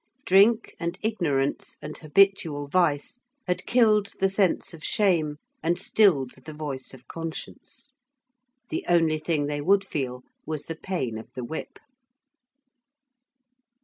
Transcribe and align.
Drink 0.25 0.73
and 0.79 0.97
ignorance 1.03 1.77
and 1.79 1.95
habitual 1.95 2.67
vice 2.67 3.19
had 3.45 3.67
killed 3.67 4.13
the 4.19 4.29
sense 4.29 4.73
of 4.73 4.83
shame 4.83 5.37
and 5.61 5.77
stilled 5.77 6.31
the 6.43 6.53
voice 6.55 6.95
of 6.95 7.07
conscience. 7.07 7.91
The 8.69 8.83
only 8.89 9.19
thing 9.19 9.45
they 9.45 9.61
would 9.61 9.85
feel 9.85 10.23
was 10.43 10.63
the 10.63 10.75
pain 10.75 11.19
of 11.19 11.31
the 11.35 11.43
whip. 11.43 11.77